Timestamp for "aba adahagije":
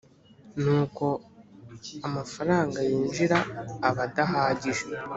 3.87-4.83